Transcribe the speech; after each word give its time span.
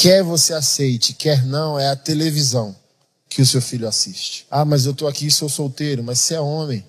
Quer 0.00 0.22
você 0.22 0.54
aceite, 0.54 1.12
quer 1.12 1.44
não, 1.44 1.78
é 1.78 1.90
a 1.90 1.94
televisão 1.94 2.74
que 3.28 3.42
o 3.42 3.46
seu 3.46 3.60
filho 3.60 3.86
assiste. 3.86 4.46
Ah, 4.50 4.64
mas 4.64 4.86
eu 4.86 4.92
estou 4.92 5.06
aqui 5.06 5.30
sou 5.30 5.46
solteiro, 5.46 6.02
mas 6.02 6.20
você 6.20 6.36
é 6.36 6.40
homem. 6.40 6.82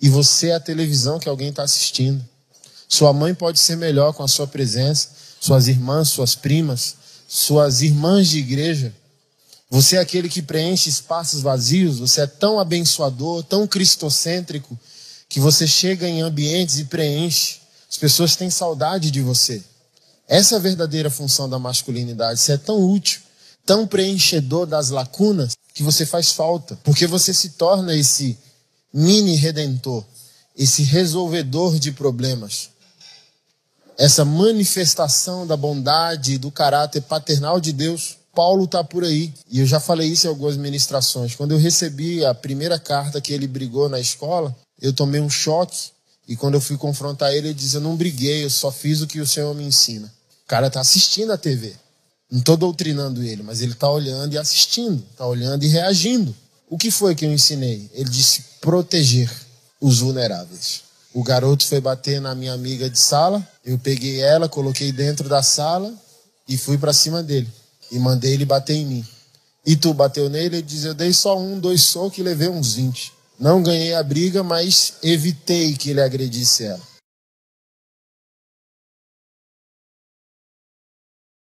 E 0.00 0.08
você 0.08 0.50
é 0.50 0.54
a 0.54 0.60
televisão 0.60 1.18
que 1.18 1.28
alguém 1.28 1.48
está 1.48 1.64
assistindo. 1.64 2.24
Sua 2.88 3.12
mãe 3.12 3.34
pode 3.34 3.58
ser 3.58 3.74
melhor 3.74 4.12
com 4.12 4.22
a 4.22 4.28
sua 4.28 4.46
presença, 4.46 5.08
suas 5.40 5.66
irmãs, 5.66 6.08
suas 6.10 6.36
primas, 6.36 6.94
suas 7.26 7.82
irmãs 7.82 8.28
de 8.28 8.38
igreja. 8.38 8.94
Você 9.68 9.96
é 9.96 9.98
aquele 9.98 10.28
que 10.28 10.40
preenche 10.40 10.88
espaços 10.88 11.42
vazios, 11.42 11.98
você 11.98 12.20
é 12.20 12.26
tão 12.28 12.60
abençoador, 12.60 13.42
tão 13.42 13.66
cristocêntrico, 13.66 14.78
que 15.28 15.40
você 15.40 15.66
chega 15.66 16.08
em 16.08 16.22
ambientes 16.22 16.78
e 16.78 16.84
preenche. 16.84 17.58
As 17.90 17.96
pessoas 17.96 18.36
têm 18.36 18.50
saudade 18.50 19.10
de 19.10 19.20
você. 19.20 19.64
Essa 20.28 20.56
é 20.56 20.58
a 20.58 20.60
verdadeira 20.60 21.10
função 21.10 21.48
da 21.48 21.58
masculinidade. 21.58 22.40
Você 22.40 22.52
é 22.52 22.56
tão 22.56 22.80
útil, 22.80 23.20
tão 23.64 23.86
preenchedor 23.86 24.66
das 24.66 24.90
lacunas, 24.90 25.56
que 25.72 25.82
você 25.82 26.04
faz 26.04 26.32
falta. 26.32 26.76
Porque 26.82 27.06
você 27.06 27.32
se 27.32 27.50
torna 27.50 27.94
esse 27.94 28.36
mini 28.92 29.36
redentor, 29.36 30.04
esse 30.56 30.82
resolvedor 30.82 31.78
de 31.78 31.92
problemas. 31.92 32.70
Essa 33.96 34.24
manifestação 34.24 35.46
da 35.46 35.56
bondade 35.56 36.34
e 36.34 36.38
do 36.38 36.50
caráter 36.50 37.02
paternal 37.02 37.60
de 37.60 37.72
Deus. 37.72 38.16
Paulo 38.34 38.64
está 38.64 38.82
por 38.84 39.04
aí. 39.04 39.32
E 39.50 39.60
eu 39.60 39.66
já 39.66 39.80
falei 39.80 40.08
isso 40.08 40.26
em 40.26 40.30
algumas 40.30 40.56
ministrações. 40.56 41.34
Quando 41.34 41.52
eu 41.52 41.58
recebi 41.58 42.24
a 42.24 42.34
primeira 42.34 42.78
carta 42.78 43.20
que 43.20 43.32
ele 43.32 43.46
brigou 43.46 43.88
na 43.88 44.00
escola, 44.00 44.54
eu 44.80 44.92
tomei 44.92 45.20
um 45.20 45.30
choque. 45.30 45.90
E 46.28 46.36
quando 46.36 46.54
eu 46.54 46.60
fui 46.60 46.76
confrontar 46.76 47.32
ele, 47.32 47.48
ele 47.48 47.54
disse: 47.54 47.76
Eu 47.76 47.80
não 47.80 47.96
briguei, 47.96 48.44
eu 48.44 48.50
só 48.50 48.70
fiz 48.70 49.00
o 49.00 49.06
que 49.06 49.20
o 49.20 49.26
Senhor 49.26 49.54
me 49.54 49.64
ensina. 49.64 50.12
O 50.46 50.48
cara 50.48 50.68
está 50.68 50.80
assistindo 50.80 51.32
a 51.32 51.36
TV. 51.36 51.74
Não 52.30 52.38
estou 52.38 52.56
doutrinando 52.56 53.20
ele, 53.20 53.42
mas 53.42 53.60
ele 53.60 53.72
está 53.72 53.90
olhando 53.90 54.32
e 54.32 54.38
assistindo, 54.38 55.04
está 55.10 55.26
olhando 55.26 55.64
e 55.64 55.68
reagindo. 55.68 56.32
O 56.70 56.78
que 56.78 56.88
foi 56.88 57.16
que 57.16 57.24
eu 57.24 57.32
ensinei? 57.32 57.90
Ele 57.92 58.08
disse 58.08 58.44
proteger 58.60 59.28
os 59.80 59.98
vulneráveis. 59.98 60.82
O 61.12 61.24
garoto 61.24 61.66
foi 61.66 61.80
bater 61.80 62.20
na 62.20 62.32
minha 62.32 62.52
amiga 62.52 62.88
de 62.88 62.98
sala, 62.98 63.44
eu 63.64 63.76
peguei 63.76 64.20
ela, 64.20 64.48
coloquei 64.48 64.92
dentro 64.92 65.28
da 65.28 65.42
sala 65.42 65.92
e 66.48 66.56
fui 66.56 66.78
para 66.78 66.92
cima 66.92 67.24
dele. 67.24 67.48
E 67.90 67.98
mandei 67.98 68.34
ele 68.34 68.44
bater 68.44 68.74
em 68.74 68.86
mim. 68.86 69.06
E 69.66 69.74
tu 69.74 69.92
bateu 69.92 70.30
nele? 70.30 70.58
Ele 70.58 70.62
diz: 70.62 70.84
Eu 70.84 70.94
dei 70.94 71.12
só 71.12 71.36
um, 71.36 71.58
dois 71.58 71.82
socos 71.82 72.18
e 72.18 72.22
levei 72.22 72.48
uns 72.48 72.74
20. 72.74 73.12
Não 73.38 73.64
ganhei 73.64 73.94
a 73.94 74.02
briga, 74.02 74.44
mas 74.44 74.94
evitei 75.02 75.74
que 75.74 75.90
ele 75.90 76.00
agredisse 76.00 76.64
ela. 76.64 76.95